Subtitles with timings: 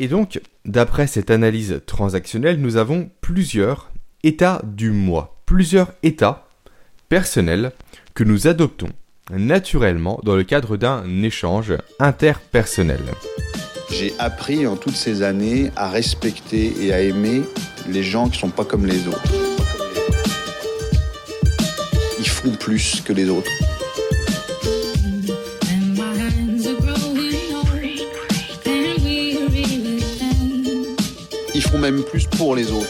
[0.00, 3.90] Et donc, d'après cette analyse transactionnelle, nous avons plusieurs
[4.22, 6.46] états du moi, plusieurs états
[7.08, 7.72] personnels
[8.14, 8.90] que nous adoptons
[9.30, 13.00] naturellement dans le cadre d'un échange interpersonnel.
[13.90, 17.42] J'ai appris en toutes ces années à respecter et à aimer
[17.88, 19.32] les gens qui sont pas comme les autres.
[22.20, 23.50] Ils font plus que les autres.
[31.58, 32.86] Ils font même plus pour les autres.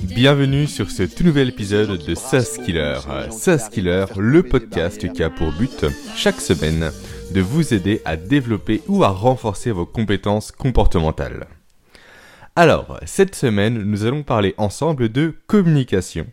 [0.00, 2.98] Bienvenue sur ce tout nouvel épisode de SaaS Killer.
[3.30, 6.90] SaaS Killer, le podcast qui a pour but, chaque semaine,
[7.30, 11.46] de vous aider à développer ou à renforcer vos compétences comportementales.
[12.56, 16.26] Alors, cette semaine, nous allons parler ensemble de communication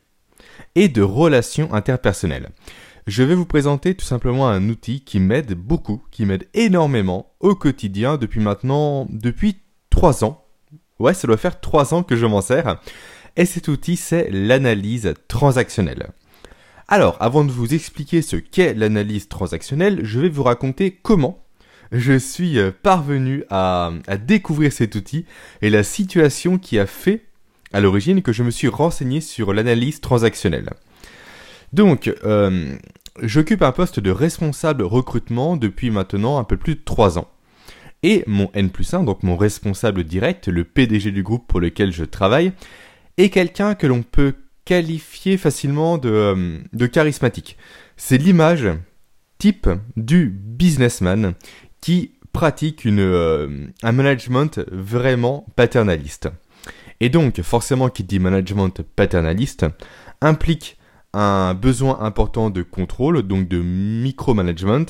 [0.73, 2.49] et de relations interpersonnelles.
[3.05, 7.53] Je vais vous présenter tout simplement un outil qui m'aide beaucoup, qui m'aide énormément au
[7.53, 9.57] quotidien depuis maintenant, depuis
[9.89, 10.45] 3 ans.
[10.99, 12.79] Ouais, ça doit faire 3 ans que je m'en sers.
[13.35, 16.11] Et cet outil, c'est l'analyse transactionnelle.
[16.87, 21.43] Alors, avant de vous expliquer ce qu'est l'analyse transactionnelle, je vais vous raconter comment
[21.91, 23.91] je suis parvenu à,
[24.25, 25.25] découvrir cet outil
[25.61, 27.25] et la situation qui a fait
[27.73, 30.69] à l'origine que je me suis renseigné sur l'analyse transactionnelle.
[31.73, 32.75] Donc, euh,
[33.21, 37.27] j'occupe un poste de responsable recrutement depuis maintenant un peu plus de 3 ans.
[38.03, 41.91] Et mon N plus 1, donc mon responsable direct, le PDG du groupe pour lequel
[41.91, 42.51] je travaille,
[43.17, 44.35] est quelqu'un que l'on peut
[44.65, 47.57] qualifier facilement de, euh, charismatique.
[47.97, 48.67] C'est l'image
[49.39, 51.33] type du businessman
[51.81, 56.29] qui pratique euh, un management vraiment paternaliste.
[56.99, 59.65] Et donc, forcément, qui dit management paternaliste
[60.21, 60.77] implique
[61.13, 64.85] un besoin important de contrôle, donc de micromanagement,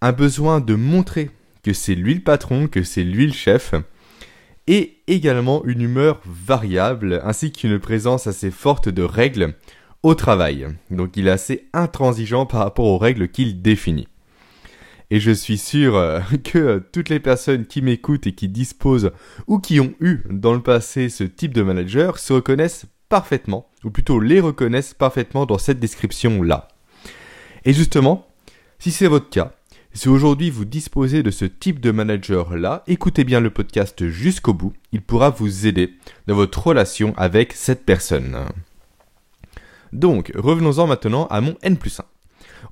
[0.00, 1.30] un besoin de montrer
[1.62, 3.74] que c'est lui le patron, que c'est lui le chef,
[4.66, 9.54] et également une humeur variable ainsi qu'une présence assez forte de règles
[10.02, 10.68] au travail.
[10.90, 14.08] Donc il est assez intransigeant par rapport aux règles qu'il définit.
[15.10, 19.12] Et je suis sûr euh, que toutes les personnes qui m'écoutent et qui disposent
[19.46, 23.90] ou qui ont eu dans le passé ce type de manager se reconnaissent parfaitement, ou
[23.90, 26.66] plutôt les reconnaissent parfaitement dans cette description-là.
[27.64, 28.26] Et justement,
[28.80, 29.52] si c'est votre cas,
[29.92, 34.72] si aujourd'hui vous disposez de ce type de manager-là, écoutez bien le podcast jusqu'au bout,
[34.90, 35.94] il pourra vous aider
[36.26, 38.36] dans votre relation avec cette personne.
[39.92, 42.04] Donc, revenons-en maintenant à mon N plus 1.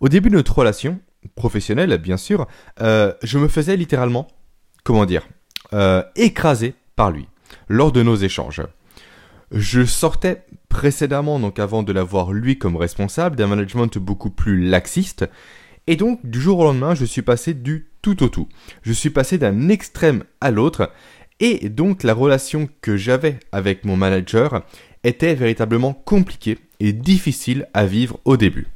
[0.00, 0.98] Au début de notre relation,
[1.36, 2.48] professionnelle bien sûr,
[2.80, 4.26] euh, je me faisais littéralement,
[4.82, 5.28] comment dire,
[5.72, 7.28] euh, écraser par lui
[7.68, 8.62] lors de nos échanges.
[9.52, 15.26] Je sortais précédemment, donc avant de l'avoir lui comme responsable, d'un management beaucoup plus laxiste
[15.86, 18.48] et donc, du jour au lendemain, je suis passé du tout au tout.
[18.82, 20.92] Je suis passé d'un extrême à l'autre.
[21.40, 24.64] Et donc, la relation que j'avais avec mon manager
[25.02, 28.68] était véritablement compliquée et difficile à vivre au début.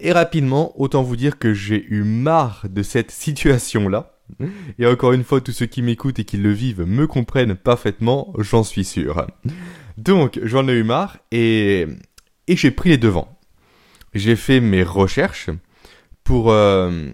[0.00, 4.15] Et rapidement, autant vous dire que j'ai eu marre de cette situation-là.
[4.78, 8.32] Et encore une fois, tous ceux qui m'écoutent et qui le vivent me comprennent parfaitement,
[8.38, 9.26] j'en suis sûr.
[9.96, 11.86] Donc, j'en ai eu marre et,
[12.48, 13.38] et j'ai pris les devants.
[14.14, 15.50] J'ai fait mes recherches,
[16.26, 17.08] pour, euh,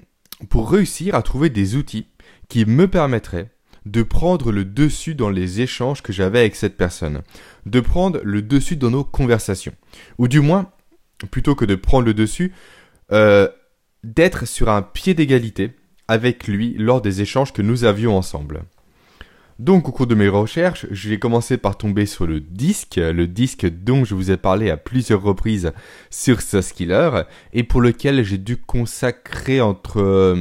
[0.48, 2.06] pour réussir à trouver des outils
[2.48, 3.50] qui me permettraient
[3.84, 7.20] de prendre le dessus dans les échanges que j'avais avec cette personne,
[7.66, 9.74] de prendre le dessus dans nos conversations,
[10.18, 10.72] ou du moins,
[11.30, 12.54] plutôt que de prendre le dessus,
[13.12, 13.48] euh,
[14.02, 15.72] d'être sur un pied d'égalité
[16.08, 18.62] avec lui lors des échanges que nous avions ensemble.
[19.58, 23.66] Donc au cours de mes recherches, j'ai commencé par tomber sur le disque, le disque
[23.66, 25.72] dont je vous ai parlé à plusieurs reprises
[26.10, 30.36] sur Saskiller, et pour lequel j'ai dû consacrer entre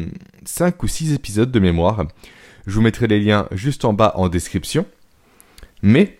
[0.46, 2.08] 5 euh, ou 6 épisodes de mémoire.
[2.66, 4.86] Je vous mettrai les liens juste en bas en description.
[5.84, 6.18] Mais,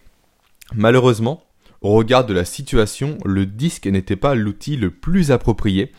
[0.76, 1.44] malheureusement,
[1.82, 5.92] au regard de la situation, le disque n'était pas l'outil le plus approprié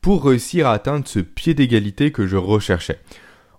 [0.00, 2.98] pour réussir à atteindre ce pied d'égalité que je recherchais.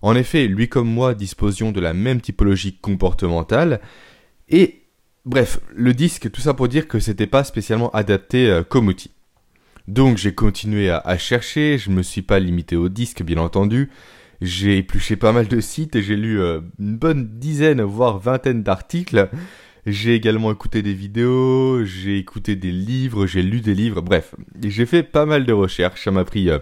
[0.02, 3.80] En effet, lui comme moi disposions de la même typologie comportementale,
[4.48, 4.82] et
[5.24, 9.12] bref, le disque, tout ça pour dire que c'était pas spécialement adapté euh, comme outil.
[9.88, 13.90] Donc j'ai continué à, chercher, je me suis pas limité au disque bien entendu,
[14.40, 18.62] j'ai épluché pas mal de sites et j'ai lu euh, une bonne dizaine, voire vingtaine
[18.62, 19.28] d'articles.
[19.84, 24.86] J'ai également écouté des vidéos, j'ai écouté des livres, j'ai lu des livres, bref, j'ai
[24.86, 26.60] fait pas mal de recherches, ça m'a pris euh,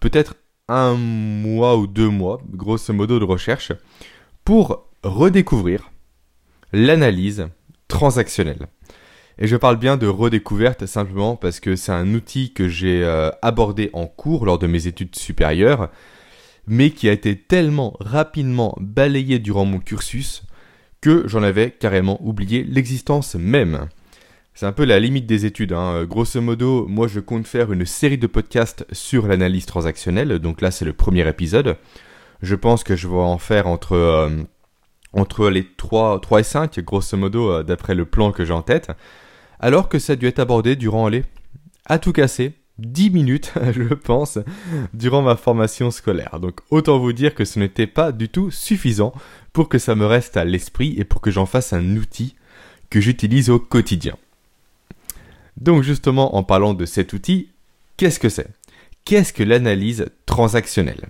[0.00, 0.34] peut-être
[0.66, 3.70] un mois ou deux mois, grosso modo, de recherche
[4.44, 5.92] pour redécouvrir
[6.72, 7.46] l'analyse
[7.86, 8.66] transactionnelle.
[9.38, 13.30] Et je parle bien de redécouverte simplement parce que c'est un outil que j'ai euh,
[13.40, 15.90] abordé en cours lors de mes études supérieures,
[16.66, 20.42] mais qui a été tellement rapidement balayé durant mon cursus
[21.02, 23.88] que j'en avais carrément oublié l'existence même.
[24.54, 25.72] C'est un peu la limite des études.
[25.72, 26.04] Hein.
[26.04, 30.70] Grosso modo, moi je compte faire une série de podcasts sur l'analyse transactionnelle, donc là
[30.70, 31.76] c'est le premier épisode.
[32.40, 34.30] Je pense que je vais en faire entre, euh,
[35.12, 38.62] entre les 3, 3 et 5, grosso modo, euh, d'après le plan que j'ai en
[38.62, 38.90] tête
[39.62, 41.22] alors que ça a dû être abordé durant les,
[41.86, 44.38] à tout casser, 10 minutes, je pense,
[44.94, 46.40] durant ma formation scolaire.
[46.40, 49.12] Donc autant vous dire que ce n'était pas du tout suffisant
[49.52, 52.34] pour que ça me reste à l'esprit et pour que j'en fasse un outil
[52.90, 54.16] que j'utilise au quotidien.
[55.60, 57.48] Donc justement, en parlant de cet outil,
[57.96, 58.48] qu'est-ce que c'est?
[59.04, 61.08] Qu'est-ce que l'analyse transactionnelle?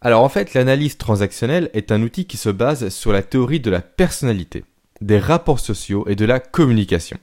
[0.00, 3.70] Alors en fait, l'analyse transactionnelle est un outil qui se base sur la théorie de
[3.70, 4.64] la personnalité
[5.00, 7.18] des rapports sociaux et de la communication.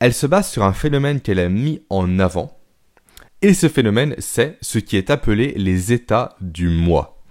[0.00, 2.58] Elle se base sur un phénomène qu'elle a mis en avant,
[3.42, 7.22] et ce phénomène, c'est ce qui est appelé les états du moi.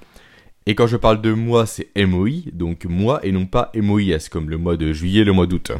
[0.65, 4.49] Et quand je parle de moi, c'est MOI, donc moi, et non pas MOIS, comme
[4.49, 5.71] le mois de juillet, le mois d'août.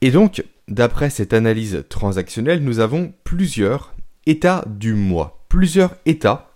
[0.00, 3.94] Et donc, d'après cette analyse transactionnelle, nous avons plusieurs
[4.24, 6.50] états du moi, plusieurs états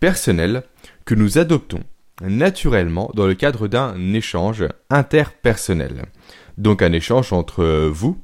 [0.00, 0.62] personnels
[1.04, 1.80] que nous adoptons
[2.22, 6.06] naturellement dans le cadre d'un échange interpersonnel.
[6.58, 8.18] Donc un échange entre vous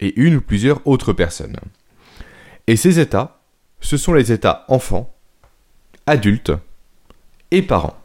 [0.00, 1.56] et une ou plusieurs autres personnes.
[2.66, 3.40] Et ces états,
[3.80, 5.14] ce sont les états enfants,
[6.06, 6.52] adultes
[7.50, 7.96] et parents.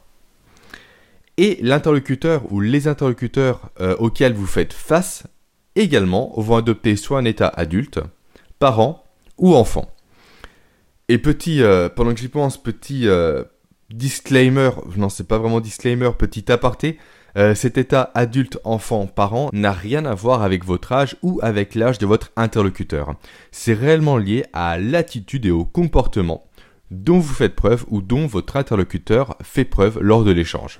[1.37, 5.23] Et l'interlocuteur ou les interlocuteurs euh, auxquels vous faites face
[5.75, 7.99] également vont adopter soit un état adulte,
[8.59, 9.03] parent
[9.37, 9.91] ou enfant.
[11.07, 13.43] Et petit, euh, pendant que j'y pense, petit, euh,
[13.89, 16.99] disclaimer, non c'est pas vraiment disclaimer, petit aparté,
[17.37, 21.75] euh, cet état adulte, enfant, parent n'a rien à voir avec votre âge ou avec
[21.75, 23.15] l'âge de votre interlocuteur.
[23.51, 26.45] C'est réellement lié à l'attitude et au comportement
[26.91, 30.79] dont vous faites preuve ou dont votre interlocuteur fait preuve lors de l'échange.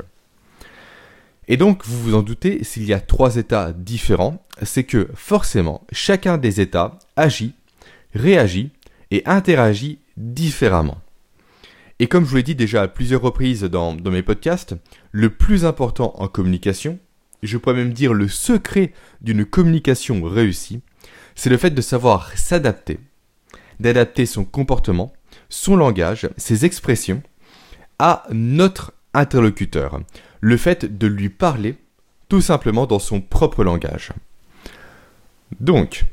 [1.48, 5.86] Et donc, vous vous en doutez, s'il y a trois états différents, c'est que forcément,
[5.92, 7.53] chacun des états agit,
[8.13, 8.71] réagit
[9.09, 10.98] et interagit différemment.
[12.01, 14.74] Et comme je vous l'ai dit déjà à plusieurs reprises dans, mes podcasts,
[15.12, 16.98] le plus important en communication,
[17.44, 20.81] je pourrais même dire le secret d'une communication réussie,
[21.36, 23.00] c'est le fait de savoir s'adapter,
[23.80, 25.13] d'adapter son comportement,
[25.48, 27.21] son langage, ses expressions
[28.00, 30.01] à notre interlocuteur.
[30.39, 31.75] Le fait de lui parler
[32.30, 34.12] tout simplement dans son propre langage.
[35.59, 36.06] Donc,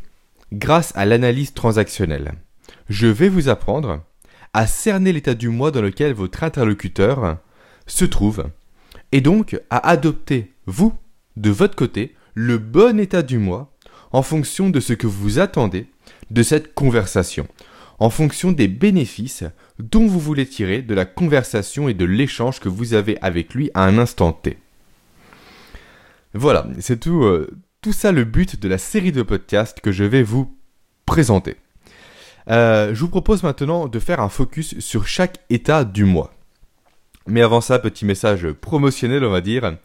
[0.53, 2.35] grâce à l'analyse transactionnelle,
[2.91, 4.03] je vais vous apprendre
[4.59, 7.37] à cerner l'état du moi dans lequel votre interlocuteur
[7.87, 8.51] se trouve,
[9.13, 10.93] et donc à adopter, vous,
[11.37, 13.73] de votre côté, le bon état du moi
[14.11, 15.87] en fonction de ce que vous attendez
[16.33, 17.47] de cette conversation,
[18.01, 19.45] en fonction des bénéfices
[19.79, 23.71] dont vous voulez tirer de la conversation et de l'échange que vous avez avec lui
[23.75, 24.59] à un instant T.
[26.35, 27.49] Voilà, c'est tout, euh,
[27.81, 30.53] tout ça le but de la série de podcasts que je vais vous
[31.07, 31.55] présenter.
[32.51, 36.33] Euh, je vous propose maintenant de faire un focus sur chaque état du mois.
[37.27, 39.77] Mais avant ça, petit message promotionnel, on va dire,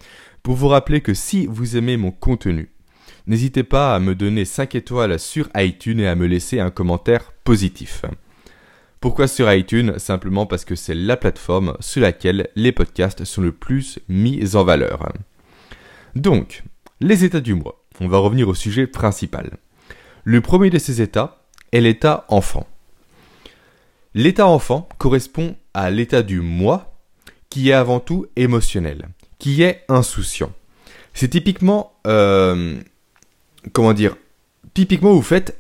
[0.44, 2.72] pour vous rappeler que si vous aimez mon contenu,
[3.28, 7.34] n'hésitez pas à me donner 5 étoiles sur iTunes et à me laisser un commentaire
[7.44, 8.04] positif.
[9.02, 10.00] Pourquoi sur iTunes?
[10.00, 14.64] Simplement parce que c'est la plateforme sur laquelle les podcasts sont le plus mis en
[14.64, 15.12] valeur.
[16.16, 16.64] Donc,
[17.02, 17.84] les états du mois.
[18.00, 19.58] On va revenir au sujet principal.
[20.24, 21.43] Le premier de ces états,
[21.82, 22.68] l'état enfant.
[24.14, 26.94] L'état enfant correspond à l'état du moi
[27.50, 30.52] qui est avant tout émotionnel, qui est insouciant.
[31.14, 32.80] C'est typiquement, euh,
[33.74, 34.16] comment dire,
[34.74, 35.60] typiquement vous faites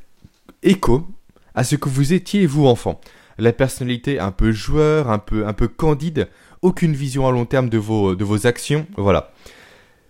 [0.63, 1.07] écho
[1.55, 2.99] à ce que vous étiez vous enfant.
[3.37, 6.29] La personnalité un peu joueur, un peu, un peu candide,
[6.61, 9.31] aucune vision à long terme de vos, de vos actions, voilà.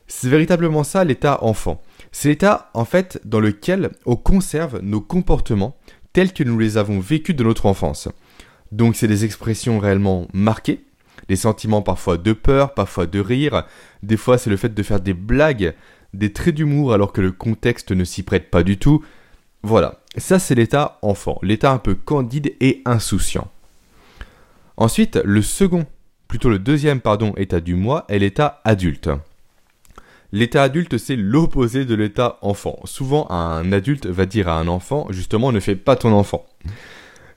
[0.07, 1.81] C'est véritablement ça l'état enfant.
[2.15, 5.75] C'est l'état en fait dans lequel on conserve nos comportements
[6.13, 8.07] tels que nous les avons vécus de notre enfance.
[8.71, 10.85] Donc c'est des expressions réellement marquées,
[11.27, 13.65] des sentiments parfois de peur, parfois de rire,
[14.03, 15.73] des fois c'est le fait de faire des blagues,
[16.13, 19.03] des traits d'humour alors que le contexte ne s'y prête pas du tout.
[19.63, 23.49] Voilà, ça c'est l'état enfant, l'état un peu candide et insouciant.
[24.77, 25.87] Ensuite, le second,
[26.27, 29.09] plutôt le deuxième pardon, état du moi est l'état adulte.
[30.33, 32.79] L'état adulte, c'est l'opposé de l'état enfant.
[32.85, 36.47] Souvent, un adulte va dire à un enfant, justement, ne fais pas ton enfant.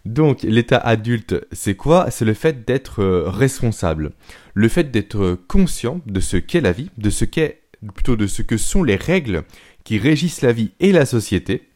[0.07, 2.11] Donc, l'état adulte, c'est quoi?
[2.11, 4.13] C'est le fait d'être euh, responsable.
[4.55, 8.41] Le fait d'être conscient de ce qu'est la vie, de ce qu'est, plutôt de ce
[8.41, 9.43] que sont les règles
[9.85, 11.69] qui régissent la vie et la société,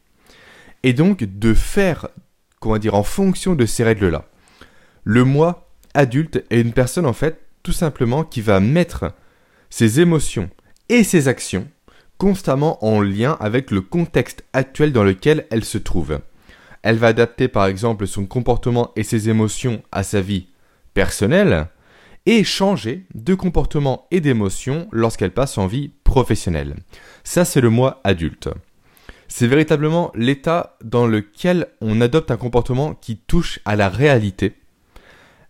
[0.81, 2.07] et donc de faire,
[2.59, 4.27] comment dire, en fonction de ces règles-là.
[5.03, 9.13] Le moi adulte est une personne en fait tout simplement qui va mettre
[9.69, 10.49] ses émotions
[10.89, 11.67] et ses actions
[12.21, 16.19] constamment en lien avec le contexte actuel dans lequel elle se trouve.
[16.83, 20.45] Elle va adapter par exemple son comportement et ses émotions à sa vie
[20.93, 21.67] personnelle
[22.27, 26.75] et changer de comportement et d'émotion lorsqu'elle passe en vie professionnelle.
[27.23, 28.49] Ça c'est le moi adulte.
[29.27, 34.57] C'est véritablement l'état dans lequel on adopte un comportement qui touche à la réalité,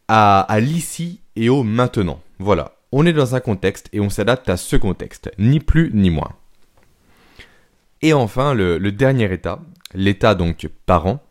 [0.07, 2.21] à, à l'ici et au maintenant.
[2.39, 6.09] Voilà, on est dans un contexte et on s'adapte à ce contexte, ni plus ni
[6.09, 6.33] moins.
[8.01, 9.61] Et enfin, le, dernier état,
[9.93, 11.23] l'état donc parent,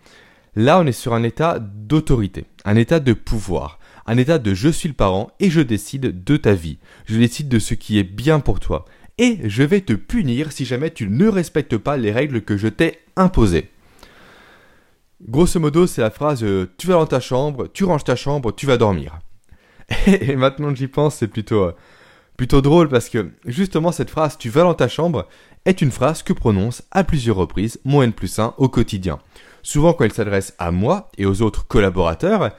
[0.54, 4.68] là on est sur un état d'autorité, un état de pouvoir, un état de je
[4.68, 8.04] suis le parent et je décide de ta vie, je décide de ce qui est
[8.04, 8.84] bien pour toi,
[9.18, 12.68] et je vais te punir si jamais tu ne respectes pas les règles que je
[12.68, 13.70] t'ai imposées.
[15.28, 18.52] Grosso modo, c'est la phrase euh, tu vas dans ta chambre, tu ranges ta chambre,
[18.52, 19.18] tu vas dormir.
[20.06, 21.76] Et maintenant que j'y pense, c'est plutôt, euh,
[22.36, 25.28] plutôt drôle parce que justement cette phrase tu vas dans ta chambre
[25.66, 29.18] est une phrase que prononce à plusieurs reprises mon N plus 1 au quotidien.
[29.62, 32.50] Souvent quand il s'adresse à moi et aux autres collaborateurs,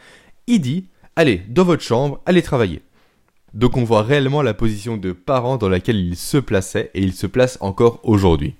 [0.48, 2.84] il dit Allez, dans votre chambre, allez travailler.
[3.54, 7.14] Donc on voit réellement la position de parent dans laquelle il se plaçait et il
[7.14, 8.56] se place encore aujourd'hui.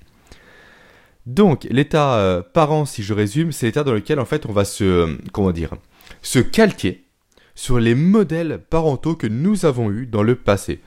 [1.26, 4.66] Donc l'état euh, parent, si je résume, c'est l'état dans lequel en fait on va
[4.66, 5.76] se, euh, comment dire,
[6.22, 7.06] se calquer
[7.62, 10.80] sur les modèles parentaux que nous avons eus dans le passé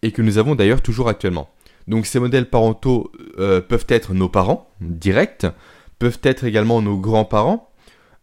[0.00, 1.50] et que nous avons d'ailleurs toujours actuellement.
[1.86, 5.44] Donc ces modèles parentaux euh, peuvent être nos parents directs,
[5.98, 7.70] peuvent être également nos grands-parents,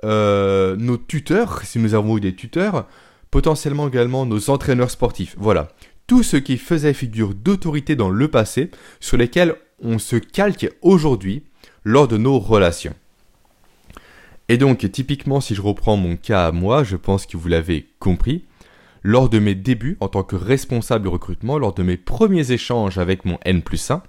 [0.04, 2.88] euh, nos tuteurs, si nous avons eu des tuteurs,
[3.30, 5.36] potentiellement également nos entraîneurs sportifs.
[5.38, 5.68] Voilà.
[6.08, 11.44] Tout ce qui faisait figure d'autorité dans le passé, sur lesquels on se calque aujourd'hui
[11.84, 12.96] lors de nos relations.
[14.48, 17.88] Et donc, typiquement, si je reprends mon cas à moi, je pense que vous l'avez
[18.00, 18.46] compris,
[19.02, 23.26] lors de mes débuts en tant que responsable recrutement, lors de mes premiers échanges avec
[23.26, 24.02] mon N plus 1,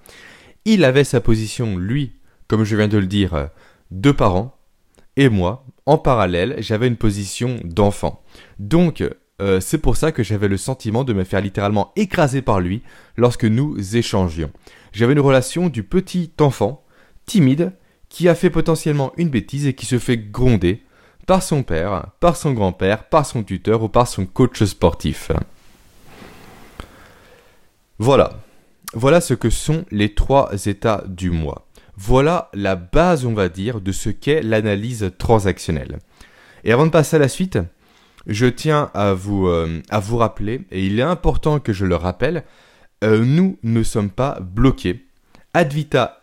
[0.65, 2.13] il avait sa position, lui,
[2.49, 3.51] comme je viens de le dire,
[3.91, 4.59] de parent,
[5.17, 8.23] et moi, en parallèle, j'avais une position d'enfant.
[8.59, 9.03] Donc,
[9.41, 12.83] euh, c'est pour ça que j'avais le sentiment de me faire littéralement écraser par lui
[13.17, 14.51] lorsque nous échangions.
[14.93, 16.85] J'avais une relation du petit enfant,
[17.27, 17.73] timide,
[18.17, 20.83] qui a fait potentiellement une bêtise et qui se fait gronder
[21.27, 25.33] par son père, par son grand-père, par son tuteur ou par son coach sportif.
[27.99, 28.31] Voilà.
[28.95, 31.67] Voilà ce que sont les trois états du moi.
[31.99, 35.99] Voilà la base, on va dire, de ce qu'est l'analyse transactionnelle.
[36.65, 37.59] Et avant de passer à la suite,
[38.27, 41.97] je tiens à vous, euh, à vous rappeler, et il est important que je le
[41.97, 42.45] rappelle,
[43.05, 45.06] euh, nous ne sommes pas bloqués
[45.57, 46.23] ad vita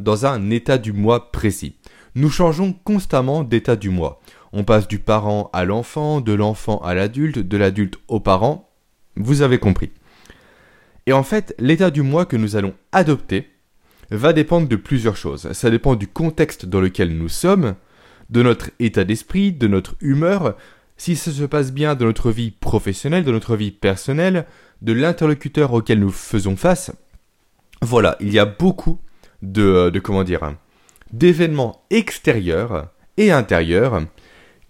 [0.00, 1.76] dans un état du moi précis.
[2.16, 4.20] Nous changeons constamment d'état du moi.
[4.52, 8.68] On passe du parent à l'enfant, de l'enfant à l'adulte, de l'adulte au parent.
[9.14, 9.92] Vous avez compris.
[11.06, 13.50] Et en fait, l'état du moi que nous allons adopter
[14.10, 15.52] va dépendre de plusieurs choses.
[15.52, 17.76] Ça dépend du contexte dans lequel nous sommes,
[18.30, 20.56] de notre état d'esprit, de notre humeur,
[20.96, 24.44] si ça se passe bien dans notre vie professionnelle, dans notre vie personnelle,
[24.82, 26.90] de l'interlocuteur auquel nous faisons face,
[27.86, 28.98] voilà, il y a beaucoup
[29.42, 30.02] de, euh, de
[31.12, 34.02] d'événements extérieurs et intérieurs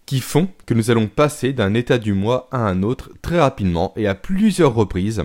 [0.05, 3.93] qui font que nous allons passer d'un état du moi à un autre très rapidement
[3.97, 5.25] et à plusieurs reprises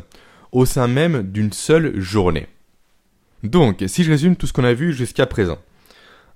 [0.52, 2.48] au sein même d'une seule journée.
[3.44, 5.60] Donc, si je résume tout ce qu'on a vu jusqu'à présent,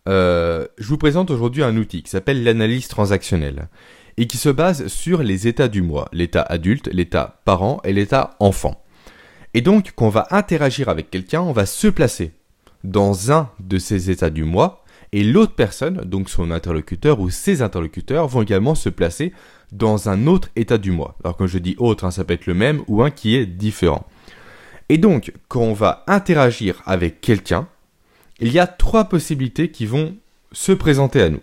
[0.08, 3.70] euh, je vous présente aujourd'hui un outil qui s'appelle l'analyse transactionnelle
[4.18, 8.36] et qui se base sur les états du moi, l'état adulte, l'état parent et l'état
[8.40, 8.85] enfant.
[9.56, 12.34] Et donc, quand on va interagir avec quelqu'un, on va se placer
[12.84, 14.84] dans un de ces états du moi,
[15.14, 19.32] et l'autre personne, donc son interlocuteur ou ses interlocuteurs, vont également se placer
[19.72, 21.16] dans un autre état du moi.
[21.24, 23.46] Alors quand je dis autre, hein, ça peut être le même ou un qui est
[23.46, 24.06] différent.
[24.90, 27.70] Et donc, quand on va interagir avec quelqu'un,
[28.42, 30.18] il y a trois possibilités qui vont
[30.52, 31.42] se présenter à nous.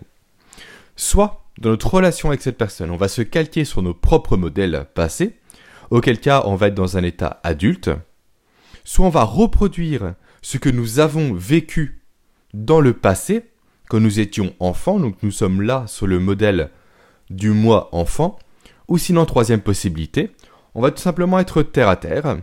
[0.95, 4.85] Soit, dans notre relation avec cette personne, on va se calquer sur nos propres modèles
[4.93, 5.33] passés,
[5.93, 7.91] auquel cas on va être dans un état adulte,
[8.83, 12.01] soit on va reproduire ce que nous avons vécu
[12.55, 13.43] dans le passé,
[13.89, 16.71] quand nous étions enfants, donc nous sommes là sur le modèle
[17.29, 18.39] du moi enfant,
[18.87, 20.31] ou sinon troisième possibilité,
[20.73, 22.37] on va tout simplement être terre à terre,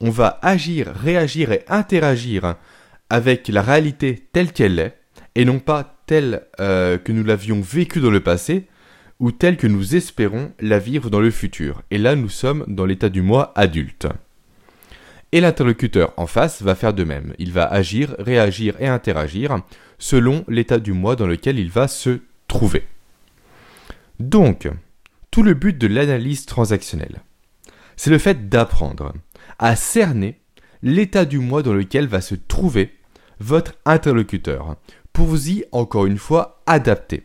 [0.00, 2.56] on va agir, réagir et interagir
[3.08, 4.98] avec la réalité telle qu'elle est,
[5.34, 8.66] et non pas telle euh, que nous l'avions vécue dans le passé,
[9.22, 11.82] ou telle que nous espérons la vivre dans le futur.
[11.92, 14.08] Et là, nous sommes dans l'état du moi adulte.
[15.30, 17.32] Et l'interlocuteur en face va faire de même.
[17.38, 19.60] Il va agir, réagir et interagir
[20.00, 22.84] selon l'état du moi dans lequel il va se trouver.
[24.18, 24.68] Donc,
[25.30, 27.22] tout le but de l'analyse transactionnelle,
[27.94, 29.14] c'est le fait d'apprendre
[29.60, 30.40] à cerner
[30.82, 32.92] l'état du moi dans lequel va se trouver
[33.38, 34.74] votre interlocuteur,
[35.12, 37.22] pour vous y, encore une fois, adapter.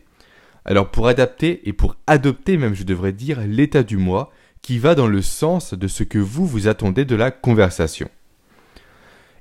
[0.64, 4.30] Alors pour adapter et pour adopter même je devrais dire l'état du moi
[4.62, 8.08] qui va dans le sens de ce que vous vous attendez de la conversation.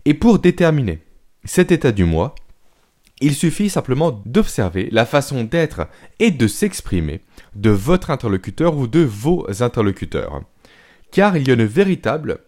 [0.05, 0.99] Et pour déterminer
[1.43, 2.35] cet état du moi,
[3.19, 5.87] il suffit simplement d'observer la façon d'être
[6.19, 7.21] et de s'exprimer
[7.55, 10.43] de votre interlocuteur ou de vos interlocuteurs.
[11.11, 12.39] Car il y a une véritable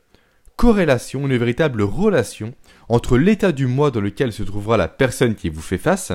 [0.55, 2.53] corrélation, une véritable relation
[2.87, 6.11] entre l'état du moi dans lequel se trouvera la personne qui vous fait face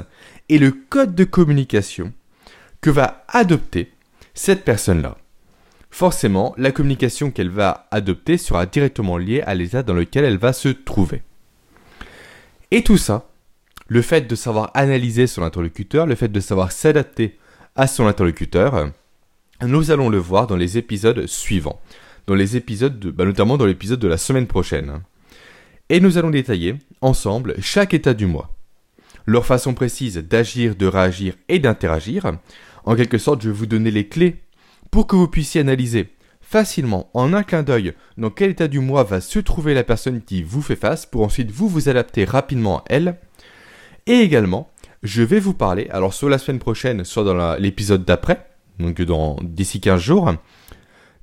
[0.48, 2.12] et le code de communication
[2.84, 3.90] que va adopter
[4.34, 5.16] cette personne-là.
[5.90, 10.52] Forcément, la communication qu'elle va adopter sera directement liée à l'état dans lequel elle va
[10.52, 11.22] se trouver.
[12.70, 13.30] Et tout ça,
[13.88, 17.38] le fait de savoir analyser son interlocuteur, le fait de savoir s'adapter
[17.74, 18.90] à son interlocuteur,
[19.62, 21.80] nous allons le voir dans les épisodes suivants,
[22.26, 25.00] dans les épisodes bah, notamment dans l'épisode de la semaine prochaine.
[25.88, 28.54] Et nous allons détailler ensemble chaque état du mois,
[29.24, 32.30] leur façon précise d'agir, de réagir et d'interagir.
[32.84, 34.36] En quelque sorte, je vais vous donner les clés
[34.90, 39.02] pour que vous puissiez analyser facilement, en un clin d'œil, dans quel état du mois
[39.02, 42.78] va se trouver la personne qui vous fait face, pour ensuite vous vous adapter rapidement
[42.78, 43.16] à elle.
[44.06, 44.70] Et également,
[45.02, 48.46] je vais vous parler, alors soit la semaine prochaine, soit dans l'épisode d'après,
[48.78, 50.32] donc dans d'ici 15 jours,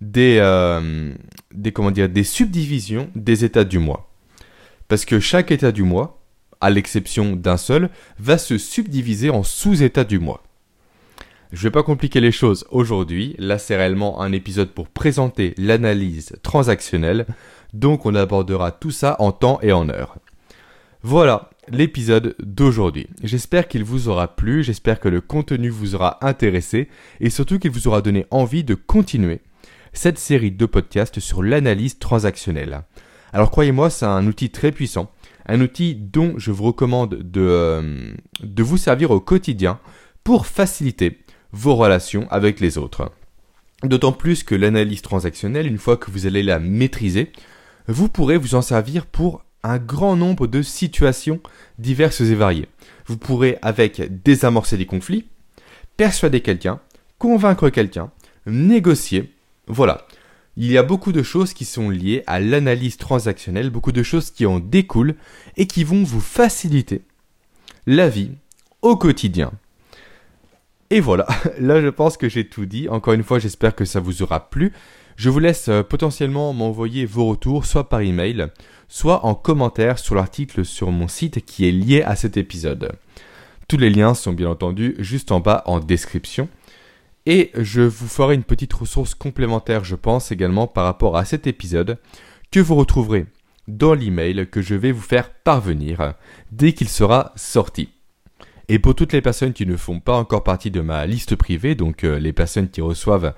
[0.02, 1.14] des, euh,
[1.54, 4.12] des, comment dire, des subdivisions des états du mois.
[4.88, 6.20] Parce que chaque état du mois,
[6.60, 7.90] à l'exception d'un seul,
[8.20, 10.44] va se subdiviser en sous-états du mois.
[11.52, 15.54] Je ne vais pas compliquer les choses aujourd'hui, là c'est réellement un épisode pour présenter
[15.58, 17.26] l'analyse transactionnelle,
[17.74, 20.16] donc on abordera tout ça en temps et en heure.
[21.04, 23.08] Voilà l'épisode d'aujourd'hui.
[23.22, 26.88] J'espère qu'il vous aura plu, j'espère que le contenu vous aura intéressé
[27.20, 29.42] et surtout qu'il vous aura donné envie de continuer
[29.92, 32.84] cette série de podcasts sur l'analyse transactionnelle.
[33.34, 35.12] Alors croyez-moi, c'est un outil très puissant,
[35.48, 39.82] un outil dont je vous recommande de, euh, de vous servir au quotidien
[40.24, 41.10] pour faciliter
[41.52, 43.12] vos relations avec les autres.
[43.84, 47.32] D'autant plus que l'analyse transactionnelle, une fois que vous allez la maîtriser,
[47.88, 51.40] vous pourrez vous en servir pour un grand nombre de situations
[51.80, 52.68] diverses et variées.
[53.06, 55.26] Vous pourrez avec désamorcer des conflits,
[55.98, 56.80] persuader quelqu'un,
[57.18, 58.12] convaincre quelqu'un,
[58.46, 59.34] négocier.
[59.68, 60.08] Voilà,
[60.58, 64.32] il y a beaucoup de choses qui sont liées à l'analyse transactionnelle, beaucoup de choses
[64.32, 65.16] qui en découlent
[65.58, 67.02] et qui vont vous faciliter
[67.88, 68.32] la vie
[68.82, 69.52] au quotidien.
[70.92, 71.26] Et voilà,
[71.60, 72.90] là je pense que j'ai tout dit.
[72.90, 74.74] Encore une fois, j'espère que ça vous aura plu.
[75.16, 78.48] Je vous laisse euh, potentiellement m'envoyer vos retours soit par email,
[78.90, 82.92] soit en commentaire sur l'article sur mon site qui est lié à cet épisode.
[83.70, 86.50] Tous les liens sont bien entendu juste en bas en description.
[87.26, 91.48] Et je vous ferai une petite ressource complémentaire, je pense, également par rapport à cet
[91.48, 92.00] épisode,
[92.52, 93.28] que vous retrouverez
[93.70, 96.16] dans l'email que je vais vous faire parvenir
[96.52, 97.90] dès qu'il sera sorti.
[98.74, 101.76] Et pour toutes les personnes qui ne font pas encore partie de ma liste privée,
[101.76, 103.34] donc euh, les personnes qui reçoivent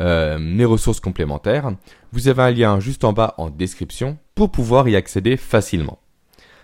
[0.00, 1.70] euh, mes ressources complémentaires,
[2.12, 5.98] vous avez un lien juste en bas en description pour pouvoir y accéder facilement.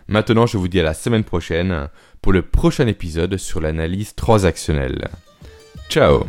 [0.08, 1.90] Maintenant, je vous dis à la semaine prochaine
[2.22, 5.10] pour le prochain épisode sur l'analyse transactionnelle.
[5.90, 6.24] Ciao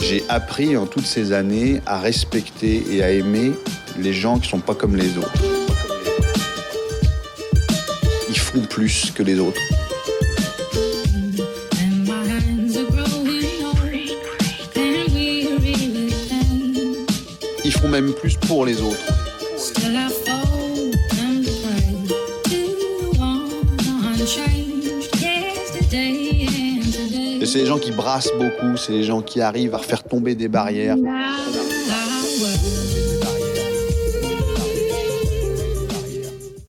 [0.00, 3.52] j'ai appris en toutes ces années à respecter et à aimer
[3.98, 5.32] les gens qui sont pas comme les autres.
[8.28, 9.62] Ils font plus que les autres.
[17.90, 19.14] Même plus pour les autres.
[27.54, 30.48] c'est les gens qui brassent beaucoup, c'est les gens qui arrivent à faire tomber des
[30.48, 30.96] barrières.